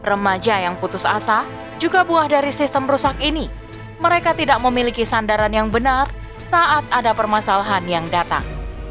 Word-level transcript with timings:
Remaja 0.00 0.56
yang 0.56 0.80
putus 0.80 1.04
asa 1.04 1.44
juga 1.76 2.00
buah 2.04 2.28
dari 2.28 2.48
sistem 2.52 2.88
rusak 2.88 3.20
ini. 3.20 3.52
Mereka 4.00 4.32
tidak 4.32 4.56
memiliki 4.64 5.04
sandaran 5.04 5.52
yang 5.52 5.68
benar 5.68 6.08
saat 6.48 6.88
ada 6.88 7.12
permasalahan 7.12 7.84
yang 7.84 8.04
datang. 8.08 8.42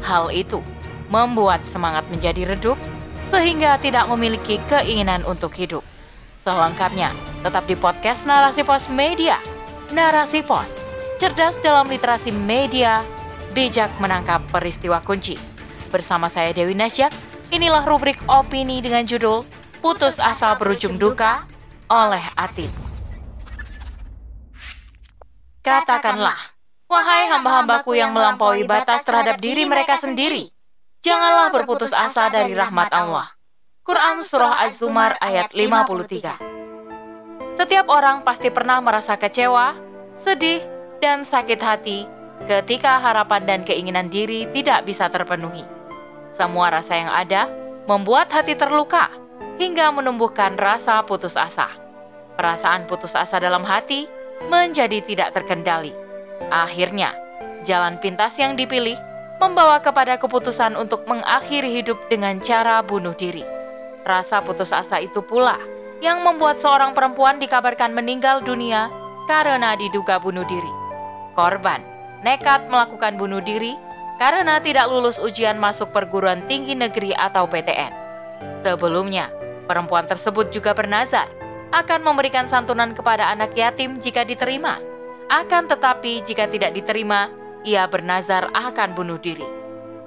Hal 0.06 0.30
itu 0.30 0.62
membuat 1.10 1.58
semangat 1.74 2.06
menjadi 2.08 2.54
redup 2.54 2.78
sehingga 3.34 3.78
tidak 3.82 4.06
memiliki 4.06 4.62
keinginan 4.70 5.26
untuk 5.26 5.50
hidup. 5.58 5.82
Selengkapnya, 6.46 7.10
tetap 7.42 7.66
di 7.66 7.74
podcast 7.74 8.22
Narasi 8.22 8.62
Pos 8.62 8.86
Media. 8.88 9.36
Narasi 9.90 10.46
Pos, 10.46 10.66
cerdas 11.18 11.58
dalam 11.60 11.90
literasi 11.90 12.30
media, 12.30 13.02
bijak 13.50 13.90
menangkap 13.98 14.40
peristiwa 14.54 15.02
kunci. 15.02 15.34
Bersama 15.90 16.30
saya 16.30 16.54
Dewi 16.54 16.78
Nasya, 16.78 17.10
inilah 17.50 17.82
rubrik 17.82 18.22
opini 18.30 18.78
dengan 18.78 19.02
judul 19.02 19.42
Putus 19.80 20.20
Asa 20.20 20.52
Berujung 20.60 21.00
Duka 21.00 21.48
oleh 21.88 22.20
Atit. 22.36 22.68
Katakanlah, 25.64 26.36
wahai 26.84 27.32
hamba-hambaku 27.32 27.96
yang 27.96 28.12
melampaui 28.12 28.68
batas 28.68 29.00
terhadap 29.08 29.40
diri 29.40 29.64
mereka 29.64 29.96
sendiri, 29.96 30.52
janganlah 31.00 31.48
berputus 31.48 31.96
asa 31.96 32.28
dari 32.28 32.52
rahmat 32.52 32.92
Allah. 32.92 33.32
Quran 33.80 34.20
Surah 34.20 34.60
Az-Zumar 34.68 35.16
ayat 35.16 35.48
53 35.56 37.56
Setiap 37.56 37.86
orang 37.88 38.20
pasti 38.20 38.52
pernah 38.52 38.84
merasa 38.84 39.16
kecewa, 39.16 39.80
sedih, 40.28 40.60
dan 41.00 41.24
sakit 41.24 41.56
hati 41.56 42.04
ketika 42.44 43.00
harapan 43.00 43.48
dan 43.48 43.60
keinginan 43.64 44.12
diri 44.12 44.44
tidak 44.52 44.84
bisa 44.84 45.08
terpenuhi. 45.08 45.64
Semua 46.36 46.68
rasa 46.68 47.00
yang 47.00 47.12
ada 47.12 47.48
membuat 47.88 48.28
hati 48.28 48.56
terluka 48.56 49.19
hingga 49.60 49.92
menumbuhkan 49.92 50.56
rasa 50.56 51.04
putus 51.04 51.36
asa. 51.36 51.68
Perasaan 52.40 52.88
putus 52.88 53.12
asa 53.12 53.36
dalam 53.36 53.60
hati 53.60 54.08
menjadi 54.48 55.04
tidak 55.04 55.36
terkendali. 55.36 55.92
Akhirnya, 56.48 57.12
jalan 57.68 58.00
pintas 58.00 58.32
yang 58.40 58.56
dipilih 58.56 58.96
membawa 59.36 59.84
kepada 59.84 60.16
keputusan 60.16 60.72
untuk 60.80 61.04
mengakhiri 61.04 61.68
hidup 61.76 62.00
dengan 62.08 62.40
cara 62.40 62.80
bunuh 62.80 63.12
diri. 63.12 63.44
Rasa 64.08 64.40
putus 64.40 64.72
asa 64.72 64.96
itu 64.96 65.20
pula 65.20 65.60
yang 66.00 66.24
membuat 66.24 66.56
seorang 66.64 66.96
perempuan 66.96 67.36
dikabarkan 67.36 67.92
meninggal 67.92 68.40
dunia 68.40 68.88
karena 69.28 69.76
diduga 69.76 70.16
bunuh 70.16 70.48
diri. 70.48 70.72
Korban 71.36 71.84
nekat 72.24 72.68
melakukan 72.72 73.20
bunuh 73.20 73.44
diri 73.44 73.76
karena 74.16 74.60
tidak 74.60 74.88
lulus 74.88 75.20
ujian 75.20 75.60
masuk 75.60 75.92
perguruan 75.92 76.44
tinggi 76.48 76.72
negeri 76.72 77.12
atau 77.12 77.44
PTN. 77.44 77.92
Sebelumnya, 78.64 79.28
perempuan 79.70 80.10
tersebut 80.10 80.50
juga 80.50 80.74
bernazar 80.74 81.30
akan 81.70 82.02
memberikan 82.02 82.50
santunan 82.50 82.90
kepada 82.98 83.30
anak 83.30 83.54
yatim 83.54 84.02
jika 84.02 84.26
diterima. 84.26 84.82
Akan 85.30 85.70
tetapi 85.70 86.26
jika 86.26 86.50
tidak 86.50 86.74
diterima, 86.74 87.30
ia 87.62 87.86
bernazar 87.86 88.50
akan 88.50 88.98
bunuh 88.98 89.22
diri. 89.22 89.46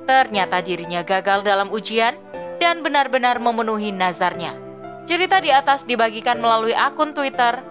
Ternyata 0.04 0.60
dirinya 0.60 1.00
gagal 1.00 1.48
dalam 1.48 1.72
ujian 1.72 2.20
dan 2.60 2.84
benar-benar 2.84 3.40
memenuhi 3.40 3.96
nazarnya. 3.96 4.60
Cerita 5.08 5.40
di 5.40 5.48
atas 5.48 5.88
dibagikan 5.88 6.44
melalui 6.44 6.76
akun 6.76 7.16
Twitter 7.16 7.64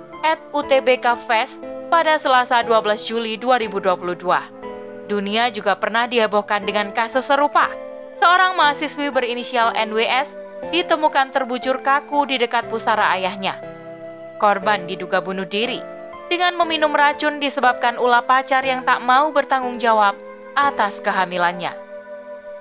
@utbkfest 0.57 1.61
pada 1.93 2.17
Selasa 2.17 2.65
12 2.65 3.05
Juli 3.05 3.37
2022. 3.37 4.41
Dunia 5.13 5.53
juga 5.53 5.77
pernah 5.77 6.09
dihebohkan 6.09 6.65
dengan 6.65 6.89
kasus 6.97 7.29
serupa. 7.29 7.69
Seorang 8.17 8.57
mahasiswi 8.57 9.13
berinisial 9.13 9.77
NWS 9.77 10.42
ditemukan 10.71 11.35
terbujur 11.35 11.83
kaku 11.83 12.31
di 12.31 12.39
dekat 12.39 12.71
pusara 12.71 13.11
ayahnya. 13.19 13.59
Korban 14.39 14.87
diduga 14.87 15.19
bunuh 15.19 15.49
diri 15.49 15.83
dengan 16.31 16.55
meminum 16.55 16.95
racun 16.95 17.43
disebabkan 17.43 17.99
ulah 17.99 18.23
pacar 18.23 18.63
yang 18.63 18.87
tak 18.87 19.03
mau 19.03 19.35
bertanggung 19.35 19.83
jawab 19.83 20.15
atas 20.55 20.97
kehamilannya. 21.03 21.75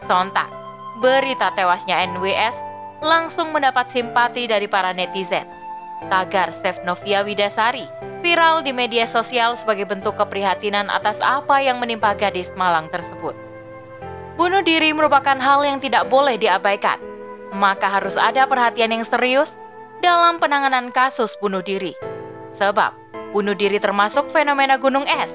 Sontak, 0.10 0.50
berita 0.98 1.54
tewasnya 1.54 2.02
NWS 2.10 2.58
langsung 3.06 3.54
mendapat 3.54 3.90
simpati 3.94 4.50
dari 4.50 4.66
para 4.66 4.94
netizen. 4.96 5.46
Tagar 6.10 6.50
Stefnovia 6.58 7.22
Widasari 7.22 7.86
viral 8.22 8.62
di 8.62 8.70
media 8.72 9.10
sosial 9.10 9.58
sebagai 9.58 9.90
bentuk 9.90 10.14
keprihatinan 10.16 10.88
atas 10.94 11.18
apa 11.20 11.58
yang 11.60 11.82
menimpa 11.82 12.14
gadis 12.14 12.54
Malang 12.54 12.88
tersebut. 12.94 13.34
Bunuh 14.38 14.62
diri 14.66 14.94
merupakan 14.94 15.36
hal 15.38 15.66
yang 15.66 15.78
tidak 15.82 16.08
boleh 16.08 16.38
diabaikan, 16.38 16.98
maka 17.52 17.88
harus 17.88 18.16
ada 18.16 18.48
perhatian 18.48 18.96
yang 18.96 19.06
serius 19.06 19.52
dalam 20.00 20.40
penanganan 20.42 20.90
kasus 20.90 21.36
bunuh 21.38 21.62
diri. 21.62 21.94
Sebab, 22.58 22.92
bunuh 23.36 23.56
diri 23.56 23.78
termasuk 23.78 24.32
fenomena 24.32 24.80
gunung 24.80 25.06
es, 25.06 25.32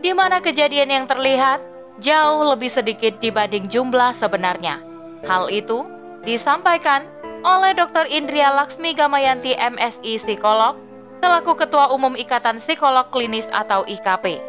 di 0.00 0.10
mana 0.16 0.40
kejadian 0.40 0.90
yang 0.90 1.06
terlihat 1.06 1.60
jauh 2.00 2.42
lebih 2.48 2.72
sedikit 2.72 3.20
dibanding 3.20 3.68
jumlah 3.68 4.16
sebenarnya. 4.16 4.80
Hal 5.28 5.52
itu 5.52 5.84
disampaikan 6.24 7.04
oleh 7.44 7.72
Dr. 7.76 8.08
Indria 8.08 8.52
Laksmi 8.52 8.96
Gamayanti 8.96 9.56
MSI 9.56 10.20
Psikolog 10.20 10.76
selaku 11.20 11.56
Ketua 11.56 11.92
Umum 11.92 12.16
Ikatan 12.16 12.60
Psikolog 12.60 13.12
Klinis 13.12 13.48
atau 13.52 13.84
IKP. 13.84 14.40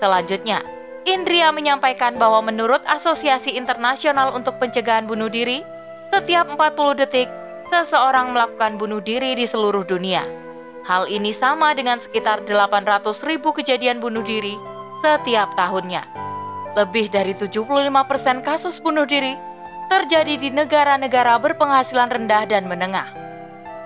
Selanjutnya, 0.00 0.60
Indria 1.08 1.50
menyampaikan 1.50 2.20
bahwa 2.20 2.44
menurut 2.44 2.84
Asosiasi 2.86 3.56
Internasional 3.56 4.36
untuk 4.36 4.60
Pencegahan 4.60 5.08
Bunuh 5.08 5.32
Diri, 5.32 5.64
setiap 6.12 6.44
40 6.44 7.00
detik 7.00 7.24
seseorang 7.72 8.36
melakukan 8.36 8.76
bunuh 8.76 9.00
diri 9.00 9.32
di 9.32 9.48
seluruh 9.48 9.80
dunia. 9.88 10.28
Hal 10.84 11.08
ini 11.08 11.32
sama 11.32 11.72
dengan 11.72 12.04
sekitar 12.04 12.44
800 12.44 13.16
ribu 13.24 13.56
kejadian 13.56 13.96
bunuh 13.96 14.20
diri 14.20 14.60
setiap 15.00 15.56
tahunnya. 15.56 16.04
Lebih 16.76 17.08
dari 17.08 17.32
75% 17.32 18.44
kasus 18.44 18.76
bunuh 18.84 19.08
diri 19.08 19.32
terjadi 19.88 20.36
di 20.36 20.52
negara-negara 20.52 21.40
berpenghasilan 21.40 22.12
rendah 22.12 22.44
dan 22.44 22.68
menengah. 22.68 23.08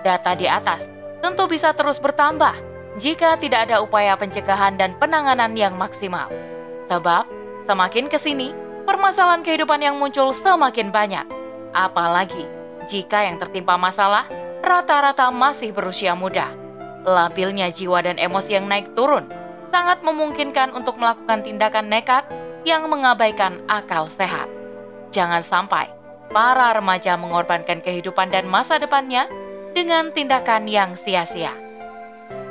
Data 0.03 0.35
di 0.35 0.51
atas 0.51 0.83
tentu 1.23 1.47
bisa 1.47 1.71
terus 1.71 1.95
bertambah 1.95 2.59
jika 2.99 3.39
tidak 3.39 3.71
ada 3.71 3.79
upaya 3.79 4.19
pencegahan 4.19 4.75
dan 4.75 4.99
penanganan 4.99 5.55
yang 5.55 5.79
maksimal. 5.79 6.27
Sebab, 6.91 7.23
semakin 7.71 8.11
ke 8.11 8.19
sini, 8.19 8.51
permasalahan 8.83 9.47
kehidupan 9.47 9.79
yang 9.79 9.95
muncul 9.95 10.35
semakin 10.35 10.91
banyak. 10.91 11.36
Apalagi 11.75 12.45
jika 12.87 13.27
yang 13.27 13.39
tertimpa 13.39 13.75
masalah 13.75 14.27
rata-rata 14.63 15.31
masih 15.31 15.71
berusia 15.71 16.15
muda. 16.15 16.51
Labilnya 17.07 17.71
jiwa 17.71 18.03
dan 18.03 18.19
emosi 18.19 18.59
yang 18.59 18.67
naik 18.67 18.91
turun 18.95 19.31
sangat 19.71 20.03
memungkinkan 20.03 20.75
untuk 20.75 20.99
melakukan 20.99 21.43
tindakan 21.43 21.87
nekat 21.87 22.27
yang 22.67 22.87
mengabaikan 22.91 23.63
akal 23.71 24.11
sehat. 24.15 24.51
Jangan 25.15 25.43
sampai 25.43 25.87
para 26.31 26.75
remaja 26.75 27.15
mengorbankan 27.15 27.79
kehidupan 27.79 28.27
dan 28.31 28.43
masa 28.47 28.75
depannya 28.75 29.27
dengan 29.71 30.11
tindakan 30.11 30.67
yang 30.67 30.99
sia-sia. 30.99 31.55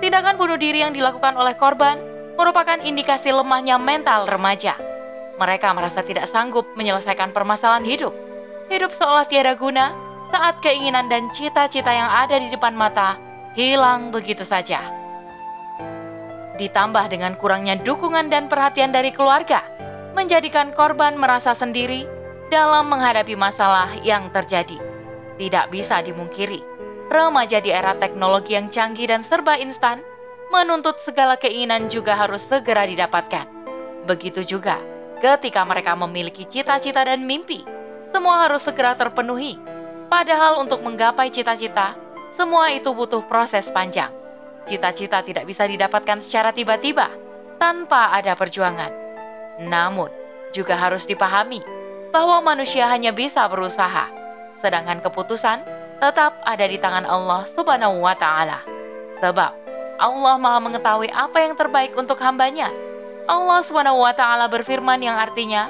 Tindakan 0.00 0.40
bunuh 0.40 0.56
diri 0.56 0.80
yang 0.80 0.96
dilakukan 0.96 1.36
oleh 1.36 1.52
korban 1.56 2.00
merupakan 2.36 2.80
indikasi 2.80 3.32
lemahnya 3.32 3.76
mental 3.80 4.28
remaja. 4.28 4.76
Mereka 5.36 5.68
merasa 5.76 6.00
tidak 6.00 6.32
sanggup 6.32 6.64
menyelesaikan 6.76 7.36
permasalahan 7.36 7.84
hidup. 7.84 8.12
Hidup 8.66 8.90
seolah 8.98 9.30
tiada 9.30 9.54
guna 9.54 9.94
saat 10.34 10.58
keinginan 10.58 11.06
dan 11.06 11.30
cita-cita 11.30 11.86
yang 11.86 12.10
ada 12.10 12.34
di 12.42 12.50
depan 12.50 12.74
mata 12.74 13.14
hilang 13.54 14.10
begitu 14.10 14.42
saja. 14.42 14.90
Ditambah 16.58 17.06
dengan 17.06 17.38
kurangnya 17.38 17.78
dukungan 17.78 18.26
dan 18.26 18.50
perhatian 18.50 18.90
dari 18.90 19.14
keluarga, 19.14 19.62
menjadikan 20.18 20.74
korban 20.74 21.14
merasa 21.14 21.54
sendiri 21.54 22.10
dalam 22.50 22.90
menghadapi 22.90 23.38
masalah 23.38 23.94
yang 24.02 24.34
terjadi. 24.34 24.82
Tidak 25.38 25.70
bisa 25.70 26.02
dimungkiri, 26.02 26.58
remaja 27.06 27.62
di 27.62 27.70
era 27.70 27.94
teknologi 27.94 28.58
yang 28.58 28.66
canggih 28.72 29.06
dan 29.06 29.22
serba 29.22 29.60
instan 29.62 30.02
menuntut 30.50 30.98
segala 31.06 31.38
keinginan 31.38 31.86
juga 31.86 32.18
harus 32.18 32.42
segera 32.50 32.82
didapatkan. 32.82 33.46
Begitu 34.10 34.42
juga 34.42 34.82
ketika 35.22 35.62
mereka 35.62 35.94
memiliki 35.94 36.48
cita-cita 36.50 37.04
dan 37.06 37.22
mimpi, 37.28 37.75
semua 38.10 38.46
harus 38.46 38.62
segera 38.62 38.94
terpenuhi. 38.94 39.58
Padahal 40.06 40.62
untuk 40.62 40.82
menggapai 40.82 41.34
cita-cita, 41.34 41.98
semua 42.38 42.70
itu 42.70 42.92
butuh 42.94 43.24
proses 43.26 43.66
panjang. 43.72 44.12
Cita-cita 44.66 45.22
tidak 45.22 45.46
bisa 45.46 45.66
didapatkan 45.66 46.22
secara 46.22 46.50
tiba-tiba 46.50 47.10
tanpa 47.56 48.12
ada 48.14 48.34
perjuangan. 48.38 48.92
Namun, 49.62 50.10
juga 50.52 50.76
harus 50.76 51.08
dipahami 51.08 51.64
bahwa 52.14 52.40
manusia 52.40 52.86
hanya 52.88 53.10
bisa 53.10 53.44
berusaha, 53.50 54.08
sedangkan 54.62 55.00
keputusan 55.02 55.64
tetap 56.00 56.36
ada 56.44 56.64
di 56.68 56.76
tangan 56.76 57.08
Allah 57.08 57.48
Subhanahu 57.56 58.04
wa 58.04 58.14
Ta'ala. 58.16 58.60
Sebab 59.20 59.52
Allah 59.96 60.34
Maha 60.36 60.60
Mengetahui 60.60 61.08
apa 61.08 61.40
yang 61.40 61.56
terbaik 61.56 61.96
untuk 61.96 62.20
hambanya. 62.20 62.68
Allah 63.26 63.64
Subhanahu 63.64 64.04
wa 64.04 64.12
Ta'ala 64.12 64.46
berfirman 64.46 65.00
yang 65.00 65.16
artinya, 65.16 65.66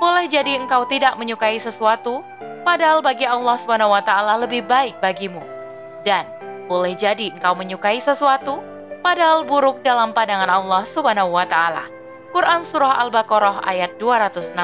"Boleh 0.00 0.26
jadi 0.26 0.56
engkau 0.56 0.88
tidak 0.88 1.20
menyukai 1.20 1.60
sesuatu, 1.60 2.24
padahal 2.64 3.04
bagi 3.04 3.28
Allah 3.28 3.60
Ta'ala 4.00 4.40
lebih 4.40 4.64
baik 4.64 4.98
bagimu." 5.04 5.44
Dan 6.00 6.24
Boleh 6.70 6.94
jadi 6.94 7.34
engkau 7.34 7.58
menyukai 7.58 7.98
sesuatu, 7.98 8.62
padahal 9.02 9.42
buruk 9.42 9.82
dalam 9.82 10.14
pandangan 10.14 10.46
Allah 10.46 10.86
Ta'ala. 11.50 11.90
Quran 12.30 12.62
Surah 12.62 12.94
Al-Baqarah 13.02 13.66
ayat 13.66 13.98
216. 13.98 14.54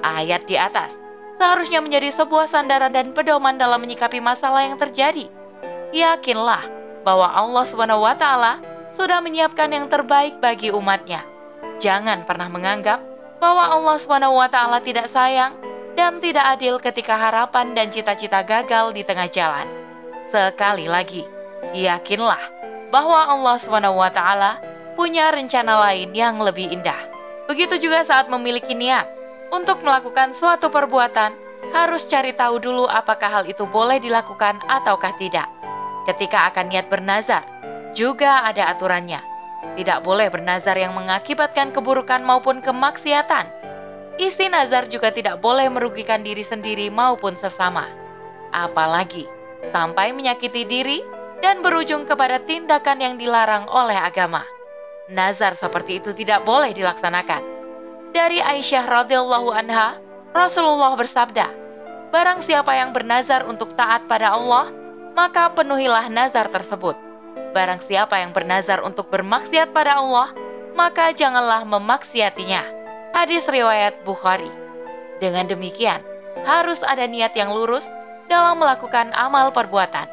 Ayat 0.00 0.48
di 0.48 0.56
atas 0.56 0.96
seharusnya 1.36 1.84
menjadi 1.84 2.08
sebuah 2.08 2.48
sandaran 2.48 2.88
dan 2.88 3.12
pedoman 3.12 3.60
dalam 3.60 3.84
menyikapi 3.84 4.16
masalah 4.24 4.64
yang 4.64 4.80
terjadi. 4.80 5.28
Yakinlah 5.92 6.64
bahwa 7.04 7.28
Allah 7.28 7.68
Ta'ala 8.16 8.52
sudah 8.96 9.20
menyiapkan 9.20 9.68
yang 9.76 9.92
terbaik 9.92 10.40
bagi 10.40 10.72
umatnya. 10.72 11.20
Jangan 11.84 12.24
pernah 12.24 12.48
menganggap 12.48 13.04
bahwa 13.42 13.74
Allah 13.74 13.98
Ta'ala 14.46 14.78
tidak 14.78 15.10
sayang 15.10 15.58
dan 15.98 16.22
tidak 16.22 16.46
adil 16.46 16.78
ketika 16.78 17.18
harapan 17.18 17.74
dan 17.74 17.90
cita-cita 17.90 18.46
gagal 18.46 18.94
di 18.94 19.02
tengah 19.02 19.26
jalan. 19.26 19.66
Sekali 20.30 20.86
lagi, 20.86 21.26
yakinlah 21.74 22.38
bahwa 22.94 23.18
Allah 23.34 23.58
SWT 23.58 24.22
punya 24.94 25.34
rencana 25.34 25.90
lain 25.90 26.14
yang 26.14 26.38
lebih 26.38 26.70
indah. 26.70 27.10
Begitu 27.50 27.82
juga 27.82 28.06
saat 28.06 28.30
memiliki 28.30 28.78
niat 28.78 29.10
untuk 29.50 29.82
melakukan 29.82 30.38
suatu 30.38 30.70
perbuatan, 30.70 31.34
harus 31.74 32.06
cari 32.06 32.30
tahu 32.38 32.62
dulu 32.62 32.86
apakah 32.86 33.42
hal 33.42 33.44
itu 33.50 33.66
boleh 33.66 33.98
dilakukan 33.98 34.62
ataukah 34.70 35.18
tidak. 35.18 35.50
Ketika 36.06 36.46
akan 36.54 36.70
niat 36.70 36.86
bernazar, 36.86 37.42
juga 37.92 38.46
ada 38.46 38.70
aturannya. 38.70 39.31
Tidak 39.62 40.02
boleh 40.02 40.28
bernazar 40.28 40.74
yang 40.76 40.92
mengakibatkan 40.92 41.70
keburukan 41.70 42.20
maupun 42.20 42.60
kemaksiatan. 42.60 43.46
Isi 44.20 44.50
nazar 44.52 44.90
juga 44.92 45.08
tidak 45.08 45.40
boleh 45.40 45.70
merugikan 45.72 46.20
diri 46.20 46.44
sendiri 46.44 46.92
maupun 46.92 47.38
sesama. 47.40 47.88
Apalagi 48.52 49.24
sampai 49.72 50.12
menyakiti 50.12 50.68
diri 50.68 51.00
dan 51.40 51.64
berujung 51.64 52.04
kepada 52.04 52.42
tindakan 52.42 52.98
yang 53.00 53.14
dilarang 53.16 53.64
oleh 53.70 53.96
agama. 53.96 54.44
Nazar 55.08 55.56
seperti 55.56 56.02
itu 56.02 56.12
tidak 56.12 56.44
boleh 56.44 56.76
dilaksanakan. 56.76 57.42
Dari 58.12 58.44
Aisyah 58.44 58.84
radhiyallahu 58.84 59.48
anha, 59.50 59.96
Rasulullah 60.36 60.92
bersabda, 60.94 61.46
"Barang 62.12 62.44
siapa 62.44 62.76
yang 62.76 62.92
bernazar 62.92 63.48
untuk 63.48 63.72
taat 63.72 64.04
pada 64.04 64.36
Allah, 64.36 64.68
maka 65.12 65.52
penuhilah 65.52 66.08
nazar 66.08 66.48
tersebut. 66.48 67.11
Barang 67.52 67.84
siapa 67.84 68.16
yang 68.20 68.32
bernazar 68.32 68.80
untuk 68.80 69.12
bermaksiat 69.12 69.76
pada 69.76 70.00
Allah, 70.00 70.32
maka 70.72 71.12
janganlah 71.12 71.68
memaksiatinya." 71.68 72.64
Hadis 73.12 73.44
riwayat 73.44 74.08
Bukhari. 74.08 74.48
Dengan 75.20 75.44
demikian, 75.44 76.00
harus 76.48 76.80
ada 76.80 77.04
niat 77.04 77.36
yang 77.36 77.52
lurus 77.52 77.84
dalam 78.24 78.56
melakukan 78.56 79.12
amal 79.12 79.52
perbuatan. 79.52 80.08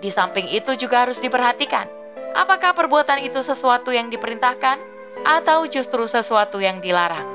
Di 0.00 0.08
samping 0.08 0.48
itu 0.48 0.72
juga 0.80 1.04
harus 1.04 1.20
diperhatikan, 1.20 1.86
apakah 2.32 2.72
perbuatan 2.72 3.22
itu 3.22 3.44
sesuatu 3.44 3.92
yang 3.92 4.08
diperintahkan 4.08 4.80
atau 5.22 5.68
justru 5.68 6.08
sesuatu 6.08 6.58
yang 6.58 6.80
dilarang. 6.80 7.28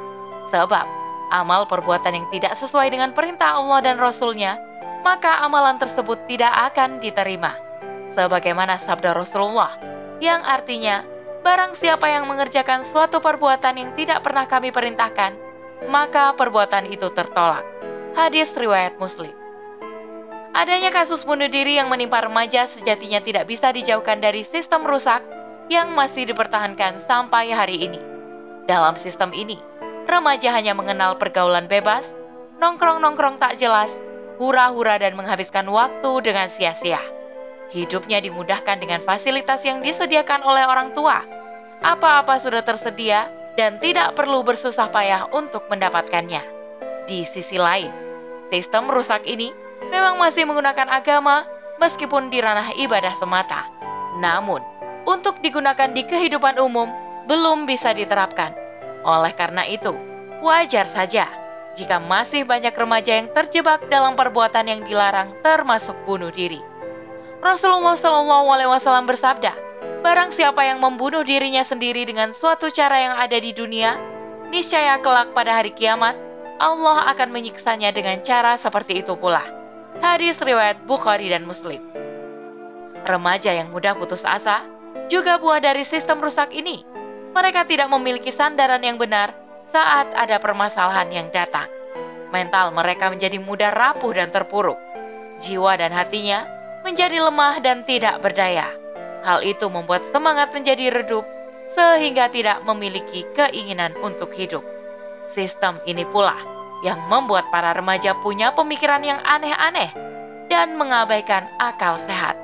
Sebab, 0.50 0.86
amal 1.32 1.70
perbuatan 1.70 2.18
yang 2.18 2.28
tidak 2.34 2.58
sesuai 2.58 2.90
dengan 2.90 3.14
perintah 3.14 3.62
Allah 3.62 3.80
dan 3.86 4.02
Rasul-Nya, 4.02 4.58
maka 5.06 5.40
amalan 5.46 5.78
tersebut 5.78 6.26
tidak 6.26 6.52
akan 6.74 7.00
diterima. 7.00 7.67
Sebagaimana 8.18 8.82
sabda 8.82 9.14
Rasulullah, 9.14 9.78
yang 10.18 10.42
artinya, 10.42 11.06
barang 11.46 11.78
siapa 11.78 12.10
yang 12.10 12.26
mengerjakan 12.26 12.82
suatu 12.90 13.22
perbuatan 13.22 13.78
yang 13.78 13.94
tidak 13.94 14.26
pernah 14.26 14.50
kami 14.50 14.74
perintahkan, 14.74 15.38
maka 15.86 16.34
perbuatan 16.34 16.90
itu 16.90 17.14
tertolak. 17.14 17.62
Hadis 18.18 18.50
riwayat 18.58 18.98
Muslim. 18.98 19.30
Adanya 20.58 20.90
kasus 20.90 21.22
bunuh 21.22 21.46
diri 21.46 21.78
yang 21.78 21.94
menimpa 21.94 22.26
remaja 22.26 22.66
sejatinya 22.66 23.22
tidak 23.22 23.46
bisa 23.46 23.70
dijauhkan 23.70 24.18
dari 24.18 24.42
sistem 24.42 24.90
rusak 24.90 25.22
yang 25.70 25.94
masih 25.94 26.26
dipertahankan 26.26 27.06
sampai 27.06 27.54
hari 27.54 27.86
ini. 27.86 28.02
Dalam 28.66 28.98
sistem 28.98 29.30
ini, 29.30 29.62
remaja 30.10 30.58
hanya 30.58 30.74
mengenal 30.74 31.22
pergaulan 31.22 31.70
bebas, 31.70 32.10
nongkrong-nongkrong 32.58 33.38
tak 33.38 33.62
jelas, 33.62 33.94
hura-hura 34.42 34.98
dan 34.98 35.14
menghabiskan 35.14 35.70
waktu 35.70 36.12
dengan 36.26 36.50
sia-sia. 36.50 37.17
Hidupnya 37.68 38.24
dimudahkan 38.24 38.80
dengan 38.80 39.04
fasilitas 39.04 39.60
yang 39.68 39.84
disediakan 39.84 40.40
oleh 40.44 40.64
orang 40.64 40.96
tua. 40.96 41.20
Apa-apa 41.84 42.40
sudah 42.40 42.64
tersedia 42.64 43.28
dan 43.60 43.82
tidak 43.84 44.16
perlu 44.16 44.46
bersusah 44.46 44.88
payah 44.88 45.28
untuk 45.36 45.68
mendapatkannya. 45.68 46.40
Di 47.12 47.28
sisi 47.28 47.60
lain, 47.60 47.92
sistem 48.48 48.88
rusak 48.88 49.28
ini 49.28 49.52
memang 49.92 50.16
masih 50.16 50.48
menggunakan 50.48 50.88
agama 50.88 51.44
meskipun 51.82 52.32
di 52.32 52.40
ranah 52.40 52.72
ibadah 52.80 53.14
semata. 53.20 53.68
Namun, 54.18 54.64
untuk 55.04 55.44
digunakan 55.44 55.92
di 55.92 56.08
kehidupan 56.08 56.60
umum 56.60 56.88
belum 57.28 57.68
bisa 57.68 57.92
diterapkan. 57.92 58.56
Oleh 59.04 59.36
karena 59.36 59.68
itu, 59.68 59.92
wajar 60.40 60.88
saja 60.88 61.28
jika 61.78 62.02
masih 62.02 62.42
banyak 62.48 62.74
remaja 62.74 63.22
yang 63.22 63.30
terjebak 63.36 63.86
dalam 63.92 64.18
perbuatan 64.18 64.66
yang 64.66 64.82
dilarang 64.88 65.36
termasuk 65.46 65.94
bunuh 66.10 66.34
diri. 66.34 66.77
Rasulullah 67.38 67.94
Shallallahu 67.94 68.48
Alaihi 68.50 69.06
bersabda, 69.06 69.54
Barang 70.02 70.34
siapa 70.34 70.66
yang 70.66 70.82
membunuh 70.82 71.22
dirinya 71.22 71.62
sendiri 71.62 72.02
dengan 72.08 72.34
suatu 72.34 72.74
cara 72.74 72.98
yang 72.98 73.14
ada 73.18 73.38
di 73.38 73.54
dunia, 73.54 73.94
niscaya 74.50 74.98
kelak 75.06 75.38
pada 75.38 75.62
hari 75.62 75.70
kiamat, 75.74 76.18
Allah 76.58 77.06
akan 77.14 77.30
menyiksanya 77.30 77.94
dengan 77.94 78.18
cara 78.26 78.58
seperti 78.58 79.06
itu 79.06 79.14
pula. 79.14 79.46
Hadis 80.02 80.42
riwayat 80.42 80.82
Bukhari 80.90 81.30
dan 81.30 81.46
Muslim. 81.46 81.82
Remaja 83.06 83.54
yang 83.54 83.70
mudah 83.70 83.94
putus 83.94 84.26
asa 84.26 84.66
juga 85.06 85.38
buah 85.38 85.62
dari 85.62 85.86
sistem 85.86 86.18
rusak 86.18 86.50
ini. 86.58 86.82
Mereka 87.38 87.70
tidak 87.70 87.86
memiliki 87.94 88.34
sandaran 88.34 88.82
yang 88.82 88.98
benar 88.98 89.38
saat 89.70 90.10
ada 90.18 90.42
permasalahan 90.42 91.14
yang 91.14 91.28
datang. 91.30 91.70
Mental 92.34 92.74
mereka 92.74 93.14
menjadi 93.14 93.38
mudah 93.38 93.70
rapuh 93.70 94.10
dan 94.18 94.34
terpuruk. 94.34 94.78
Jiwa 95.38 95.78
dan 95.78 95.94
hatinya 95.94 96.57
menjadi 96.88 97.20
lemah 97.20 97.60
dan 97.60 97.84
tidak 97.84 98.24
berdaya. 98.24 98.72
Hal 99.28 99.44
itu 99.44 99.68
membuat 99.68 100.08
semangat 100.16 100.56
menjadi 100.56 100.88
redup 100.96 101.28
sehingga 101.76 102.32
tidak 102.32 102.64
memiliki 102.64 103.28
keinginan 103.36 103.92
untuk 104.00 104.32
hidup. 104.32 104.64
Sistem 105.36 105.84
ini 105.84 106.08
pula 106.08 106.40
yang 106.88 107.04
membuat 107.12 107.52
para 107.52 107.76
remaja 107.76 108.16
punya 108.24 108.56
pemikiran 108.56 109.04
yang 109.04 109.20
aneh-aneh 109.28 109.92
dan 110.48 110.80
mengabaikan 110.80 111.52
akal 111.60 112.00
sehat. 112.08 112.40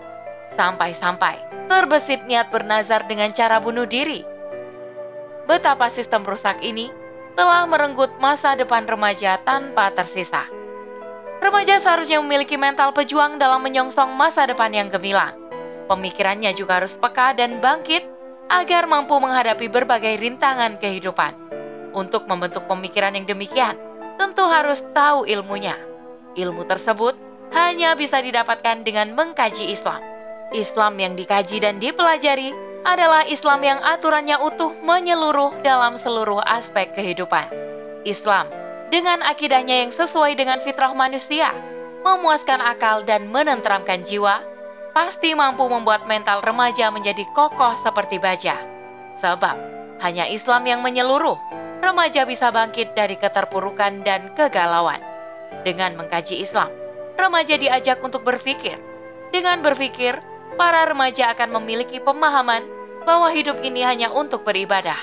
Sampai-sampai 0.60 1.40
terbesit 1.72 2.28
niat 2.28 2.52
bernazar 2.52 3.08
dengan 3.08 3.32
cara 3.32 3.64
bunuh 3.64 3.88
diri. 3.88 4.28
Betapa 5.48 5.88
sistem 5.88 6.28
rusak 6.28 6.60
ini 6.60 6.92
telah 7.40 7.64
merenggut 7.64 8.12
masa 8.20 8.60
depan 8.60 8.84
remaja 8.84 9.40
tanpa 9.48 9.90
tersisa. 9.96 10.63
Remaja 11.44 11.76
seharusnya 11.84 12.24
memiliki 12.24 12.56
mental 12.56 12.96
pejuang 12.96 13.36
dalam 13.36 13.60
menyongsong 13.60 14.16
masa 14.16 14.48
depan 14.48 14.72
yang 14.72 14.88
gemilang. 14.88 15.36
Pemikirannya 15.92 16.56
juga 16.56 16.80
harus 16.80 16.96
peka 16.96 17.36
dan 17.36 17.60
bangkit 17.60 18.08
agar 18.48 18.88
mampu 18.88 19.20
menghadapi 19.20 19.68
berbagai 19.68 20.24
rintangan 20.24 20.80
kehidupan. 20.80 21.36
Untuk 21.92 22.32
membentuk 22.32 22.64
pemikiran 22.72 23.20
yang 23.20 23.28
demikian, 23.28 23.76
tentu 24.16 24.48
harus 24.48 24.80
tahu 24.96 25.28
ilmunya. 25.28 25.76
Ilmu 26.40 26.64
tersebut 26.64 27.20
hanya 27.52 27.92
bisa 28.00 28.24
didapatkan 28.24 28.88
dengan 28.88 29.12
mengkaji 29.12 29.68
Islam. 29.68 30.00
Islam 30.56 30.96
yang 30.96 31.20
dikaji 31.20 31.60
dan 31.60 31.76
dipelajari 31.76 32.56
adalah 32.88 33.28
Islam 33.28 33.60
yang 33.68 33.84
aturannya 33.84 34.40
utuh 34.40 34.80
menyeluruh 34.80 35.60
dalam 35.60 36.00
seluruh 36.00 36.40
aspek 36.40 36.96
kehidupan. 36.96 37.52
Islam 38.08 38.63
dengan 38.90 39.24
akidahnya 39.24 39.88
yang 39.88 39.92
sesuai 39.96 40.36
dengan 40.36 40.60
fitrah 40.66 40.92
manusia, 40.92 41.54
memuaskan 42.04 42.60
akal 42.60 43.08
dan 43.08 43.32
menenteramkan 43.32 44.04
jiwa, 44.04 44.44
pasti 44.92 45.34
mampu 45.34 45.66
membuat 45.66 46.06
mental 46.06 46.44
remaja 46.44 46.92
menjadi 46.94 47.24
kokoh 47.32 47.80
seperti 47.82 48.20
baja. 48.20 48.60
Sebab 49.24 49.56
hanya 50.04 50.28
Islam 50.28 50.68
yang 50.68 50.84
menyeluruh 50.84 51.40
remaja 51.80 52.28
bisa 52.28 52.52
bangkit 52.52 52.96
dari 52.96 53.16
keterpurukan 53.16 54.04
dan 54.04 54.32
kegalauan. 54.36 55.00
Dengan 55.64 55.96
mengkaji 55.96 56.44
Islam, 56.44 56.72
remaja 57.16 57.56
diajak 57.56 58.04
untuk 58.04 58.28
berpikir. 58.28 58.76
Dengan 59.32 59.64
berpikir, 59.64 60.20
para 60.60 60.86
remaja 60.86 61.34
akan 61.34 61.60
memiliki 61.62 61.98
pemahaman 62.04 62.64
bahwa 63.04 63.32
hidup 63.32 63.60
ini 63.64 63.84
hanya 63.84 64.12
untuk 64.12 64.44
beribadah. 64.48 64.98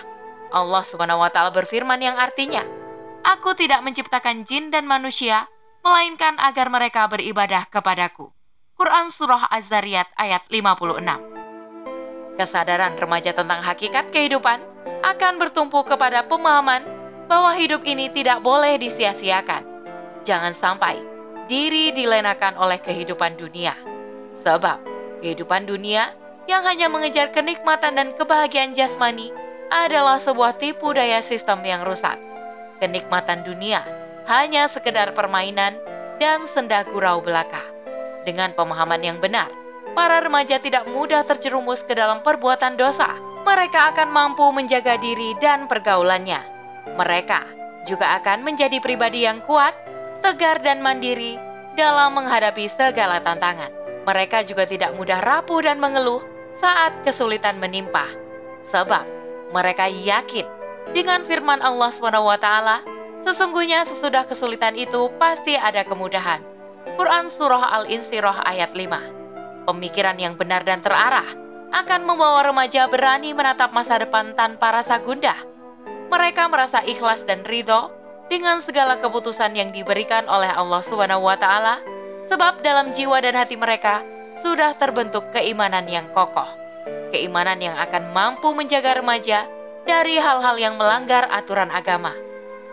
Allah 0.51 0.83
taala 1.31 1.51
berfirman 1.55 2.01
yang 2.03 2.19
artinya, 2.19 2.67
"Aku 3.27 3.53
tidak 3.57 3.85
menciptakan 3.85 4.49
jin 4.49 4.73
dan 4.73 4.89
manusia 4.89 5.49
melainkan 5.85 6.37
agar 6.41 6.69
mereka 6.73 7.09
beribadah 7.09 7.69
kepadaku." 7.69 8.33
Quran 8.81 9.13
surah 9.13 9.45
Az-Zariyat 9.53 10.09
ayat 10.17 10.49
56. 10.49 11.21
Kesadaran 12.41 12.97
remaja 12.97 13.37
tentang 13.37 13.61
hakikat 13.61 14.09
kehidupan 14.09 14.65
akan 15.05 15.37
bertumpu 15.37 15.85
kepada 15.85 16.25
pemahaman 16.25 16.81
bahwa 17.29 17.53
hidup 17.61 17.85
ini 17.85 18.09
tidak 18.09 18.41
boleh 18.41 18.81
disia-siakan. 18.81 19.69
Jangan 20.25 20.57
sampai 20.57 20.97
diri 21.45 21.93
dilenakan 21.93 22.57
oleh 22.57 22.81
kehidupan 22.81 23.37
dunia. 23.37 23.77
Sebab 24.41 24.81
kehidupan 25.21 25.69
dunia 25.69 26.17
yang 26.49 26.65
hanya 26.65 26.89
mengejar 26.89 27.37
kenikmatan 27.37 28.01
dan 28.01 28.09
kebahagiaan 28.17 28.73
jasmani 28.73 29.29
adalah 29.69 30.17
sebuah 30.17 30.57
tipu 30.57 30.97
daya 30.97 31.21
sistem 31.21 31.61
yang 31.69 31.85
rusak. 31.85 32.30
Kenikmatan 32.81 33.45
dunia 33.45 33.85
hanya 34.25 34.65
sekedar 34.73 35.13
permainan 35.13 35.77
dan 36.17 36.49
senda 36.57 36.81
gurau 36.89 37.21
belaka. 37.21 37.61
Dengan 38.25 38.57
pemahaman 38.57 39.05
yang 39.05 39.19
benar, 39.21 39.53
para 39.93 40.21
remaja 40.25 40.57
tidak 40.61 40.89
mudah 40.89 41.25
terjerumus 41.29 41.85
ke 41.85 41.93
dalam 41.93 42.25
perbuatan 42.25 42.81
dosa. 42.81 43.13
Mereka 43.45 43.97
akan 43.97 44.09
mampu 44.13 44.45
menjaga 44.53 45.01
diri 45.01 45.33
dan 45.41 45.69
pergaulannya. 45.69 46.41
Mereka 46.97 47.41
juga 47.89 48.17
akan 48.21 48.45
menjadi 48.45 48.81
pribadi 48.85 49.25
yang 49.25 49.41
kuat, 49.49 49.73
tegar, 50.21 50.61
dan 50.61 50.85
mandiri 50.85 51.41
dalam 51.77 52.17
menghadapi 52.17 52.69
segala 52.77 53.25
tantangan. 53.25 53.73
Mereka 54.05 54.45
juga 54.45 54.69
tidak 54.69 54.97
mudah 54.97 55.21
rapuh 55.25 55.65
dan 55.65 55.81
mengeluh 55.81 56.21
saat 56.61 56.93
kesulitan 57.05 57.57
menimpa, 57.57 58.05
sebab 58.69 59.05
mereka 59.57 59.89
yakin 59.89 60.60
dengan 60.91 61.23
firman 61.23 61.63
Allah 61.63 61.95
SWT, 61.95 62.49
sesungguhnya 63.23 63.87
sesudah 63.87 64.27
kesulitan 64.27 64.75
itu 64.75 65.07
pasti 65.23 65.55
ada 65.55 65.87
kemudahan. 65.87 66.43
Quran 66.99 67.31
Surah 67.31 67.77
Al-Insyirah 67.81 68.43
ayat 68.43 68.73
5 68.73 69.69
Pemikiran 69.69 70.17
yang 70.17 70.35
benar 70.35 70.65
dan 70.65 70.81
terarah 70.83 71.29
akan 71.71 72.03
membawa 72.03 72.43
remaja 72.43 72.91
berani 72.91 73.31
menatap 73.31 73.71
masa 73.71 74.03
depan 74.03 74.35
tanpa 74.35 74.83
rasa 74.83 74.99
gundah. 74.99 75.39
Mereka 76.11 76.51
merasa 76.51 76.83
ikhlas 76.83 77.23
dan 77.23 77.47
ridho 77.47 77.95
dengan 78.27 78.59
segala 78.67 78.99
keputusan 78.99 79.55
yang 79.55 79.71
diberikan 79.71 80.27
oleh 80.27 80.51
Allah 80.51 80.83
SWT, 80.83 81.47
sebab 82.27 82.67
dalam 82.67 82.91
jiwa 82.91 83.23
dan 83.23 83.39
hati 83.39 83.55
mereka 83.55 84.03
sudah 84.43 84.75
terbentuk 84.75 85.31
keimanan 85.31 85.87
yang 85.87 86.11
kokoh. 86.11 86.49
Keimanan 87.15 87.63
yang 87.63 87.79
akan 87.79 88.11
mampu 88.11 88.51
menjaga 88.51 88.99
remaja 88.99 89.47
dari 89.89 90.21
hal-hal 90.21 90.57
yang 90.61 90.75
melanggar 90.81 91.29
aturan 91.31 91.73
agama. 91.73 92.13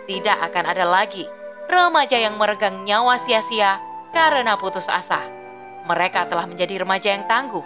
Tidak 0.07 0.37
akan 0.39 0.65
ada 0.67 0.87
lagi 0.87 1.27
remaja 1.67 2.15
yang 2.15 2.39
meregang 2.39 2.87
nyawa 2.87 3.19
sia-sia 3.27 3.79
karena 4.15 4.55
putus 4.55 4.87
asa. 4.87 5.27
Mereka 5.87 6.31
telah 6.31 6.47
menjadi 6.47 6.83
remaja 6.83 7.15
yang 7.15 7.27
tangguh, 7.27 7.63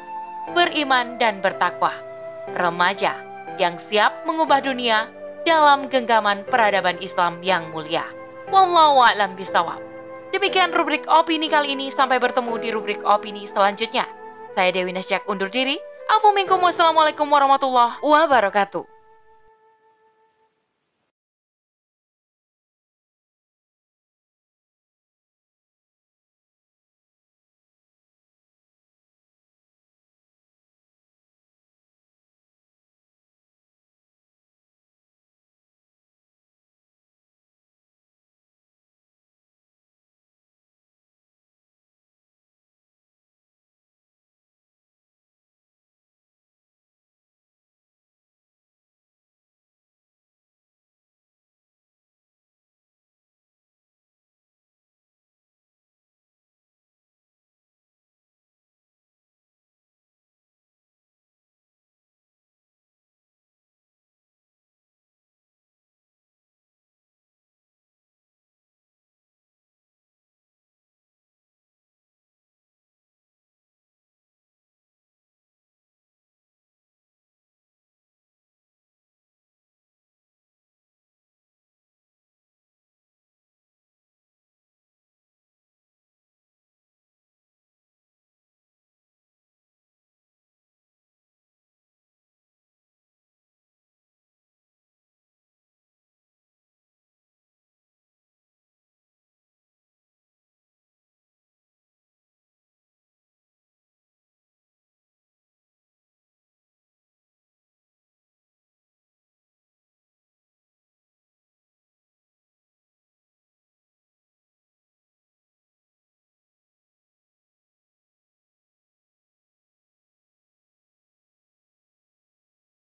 beriman 0.53 1.17
dan 1.21 1.41
bertakwa. 1.41 1.93
Remaja 2.57 3.17
yang 3.62 3.77
siap 3.89 4.25
mengubah 4.25 4.62
dunia 4.65 5.10
dalam 5.45 5.89
genggaman 5.89 6.45
peradaban 6.50 6.98
Islam 7.01 7.41
yang 7.45 7.69
mulia. 7.69 8.05
Wallahu 8.50 9.01
a'lam 9.05 9.38
bishawab. 9.38 9.79
Demikian 10.33 10.74
rubrik 10.74 11.05
opini 11.07 11.48
kali 11.48 11.74
ini. 11.77 11.89
Sampai 11.93 12.19
bertemu 12.19 12.53
di 12.60 12.69
rubrik 12.74 13.01
opini 13.05 13.48
selanjutnya. 13.48 14.05
Saya 14.57 14.69
Dewi 14.75 14.91
Nasjak 14.91 15.24
undur 15.25 15.48
diri. 15.48 15.79
Afu 16.12 16.36
minkum 16.36 16.60
wassalamualaikum 16.60 17.24
warahmatullahi 17.29 18.03
wabarakatuh. 18.03 18.90